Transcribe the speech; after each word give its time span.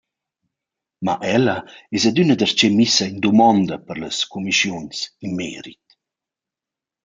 Ma 1.05 1.15
ella 1.37 1.55
es 1.95 2.03
adüna 2.09 2.35
darcheu 2.37 2.73
missa 2.79 3.05
in 3.11 3.17
dumanda 3.23 3.75
par 3.85 3.97
las 4.03 4.17
cumischiuns 4.31 4.97
in 5.25 5.31
merit. 5.39 5.85